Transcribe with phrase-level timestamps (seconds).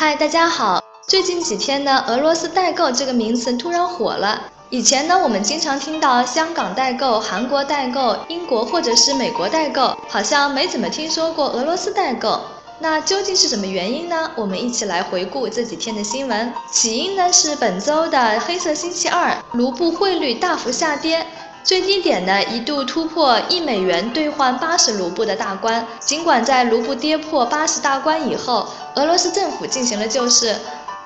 [0.00, 0.82] 嗨，大家好。
[1.06, 4.44] 最近几天呢，俄罗斯代购这个名词突然火了。
[4.70, 12.40] 以前呢，我们经常听到香港代购、韩国代购、英国或者是美国代购，好像没怎么听说过俄罗斯代购。
[12.78, 14.30] 那究竟是什么原因呢？
[14.36, 16.50] 我们一起来回顾这几天的新闻。
[16.72, 21.26] 起因呢是本周的黑色星期二，卢布汇率大幅下跌。
[21.62, 30.56] 最低点呢一度突破一美元兑换八十卢布的大关，尽管在卢布跌破八十大关以后，俄罗斯政府进行了救市。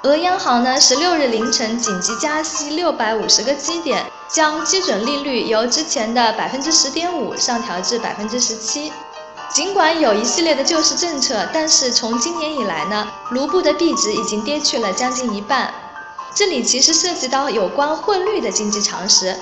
[0.05, 8.93] 俄央行呢十六日凌晨紧急加息六百五十个基点，将基准利率由之前的百分之十点五上调至百分之十七。
[9.51, 15.73] 尽管有一系列的救市政策，但是从今年以来呢，卢布的币值已经跌去了将近一半。
[16.35, 19.37] 这里其实涉及到有关汇率的经济常识。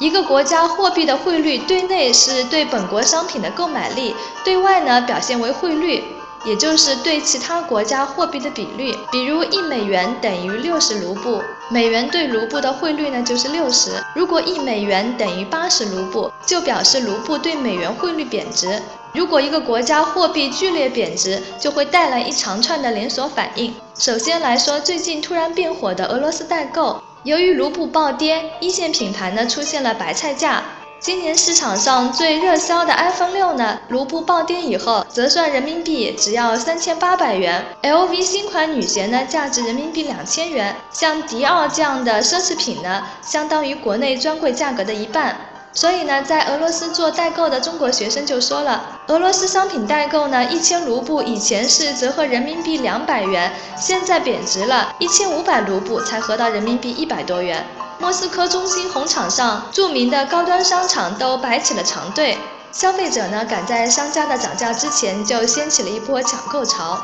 [0.00, 6.02] 一个国家货币的汇率，对内是对本国商品的购买力，对外呢表现为汇率，
[6.42, 8.96] 也就是对其他国家货币的比率。
[9.12, 13.90] 比如一美元等于六十卢布，美元对卢布的汇率呢就是六十。
[14.14, 18.80] 如果一美元等于八十卢布，就表示卢布对美元汇率贬值。
[19.12, 23.74] 如果一个国家货币剧烈贬值，就会带来一长串的连锁反应。
[23.98, 27.02] 首先来说，最近突然变火的俄罗斯代购。
[27.22, 30.62] 由于卢布暴跌，一线品牌呢出现了白菜价。
[30.98, 37.62] 今年市场上最热销的 iPhone 六呢，卢布暴跌以后，折算人民币只要三千八百元。
[37.82, 40.74] LV 新款女鞋呢，价值人民币两千元。
[40.90, 45.36] 像迪奥这样的奢侈品呢，相当于国内专柜价格的一半。
[45.72, 57.64] 所以呢，在俄罗斯做代购的中国学生就说了，俄罗斯商品代购呢，一千卢布以前是折合人民币两百元，现在贬值了，一千五百卢布才合到人民币一百多元。
[58.00, 62.36] 莫斯科中心红场上，著名的高端商场都摆起了长队，
[62.72, 66.98] 消费者呢赶在商家的涨价之前就掀起了一波抢购潮。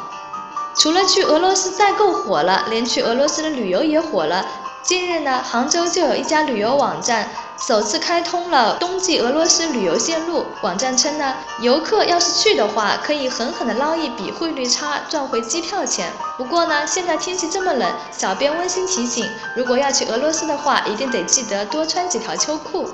[0.77, 4.45] 除了去俄罗斯代购火了，连去俄罗斯的旅游也火了。
[4.87, 7.29] 近日呢，杭州就有一家旅游网站。
[7.59, 10.47] 首次开通了冬季俄罗斯旅游线路。
[10.63, 16.13] 网站称呢，游客要是去的话，可以狠狠的捞一笔汇率差，赚回机票钱。
[16.39, 22.89] 不过呢，现在天气这么冷，小编温馨提醒，如果要去俄罗斯的话，一定得记得多穿几条秋裤。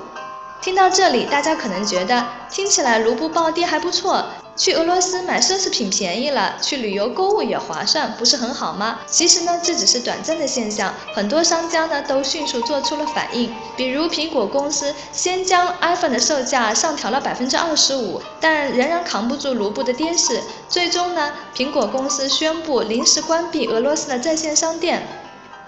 [0.63, 4.23] 听到这里，大家可能觉得听起来卢布暴跌还不错。
[4.55, 9.01] 去俄罗斯买奢侈品便宜了，去旅游购物也划算，不是很好吗？
[9.05, 13.53] 其实呢，这只是短暂的现象，很多商家呢都迅速做出了反应。
[13.75, 25.05] 比如苹果公司先将 iPhone 的售价上调了百分之二十五，但仍然扛不住卢布的跌势，最终呢，苹果公司宣布临时关闭俄罗斯的在线商店。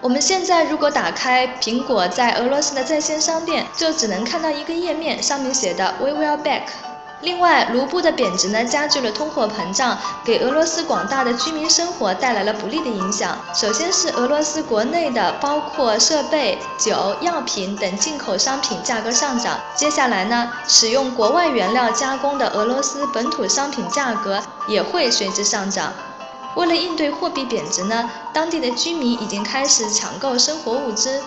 [0.06, 6.62] 我们现在如果打开苹果在俄罗斯的在线商店，就只能看到一个页面，上面写的 We will back。
[7.22, 13.36] 另外，卢布的贬值呢，加剧了通货膨胀，给俄罗斯广大的居民生活带来了不利的影响。
[13.56, 19.60] 首先是俄罗斯国内的，包括设备、酒、药品等进口商品价格上涨。
[19.74, 25.92] 接下来呢，使用国外原料加工的俄罗斯本土商品价格也会随之上涨。
[26.56, 31.22] 为了应对货币贬值呢，当地的居民已经开始抢购生活物资。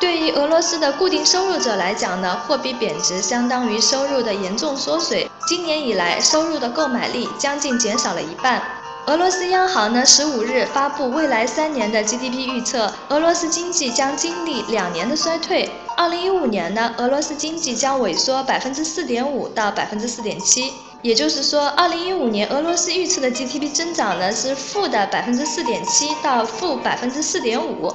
[0.00, 5.30] 对于俄罗斯的固定收入者来讲呢，货币贬值相当于收入的严重缩水。
[5.46, 8.62] 今年以来，收入的购买力将近减少了一半。
[9.06, 15.70] 俄罗斯央行呢，十五日发布未来三年的 GDP 预测，俄罗斯经济将经历两年的衰退。
[15.96, 20.72] 二零一五年呢，俄罗斯经济将萎缩百分之四点五到百分之四点七，
[21.04, 27.94] 也就是说，二零一五年俄罗斯预测的 GDP 增长呢是负的百分之四点七到负百分之四点五。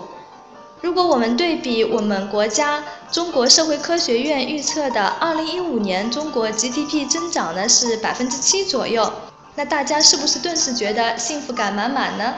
[0.79, 9.11] 如果我们对比我们国家中国社会科学院预测的二零一五年中国 GDP 增长呢是百分之七左右，
[9.55, 12.35] 那大家是不是顿时觉得幸福感满满呢？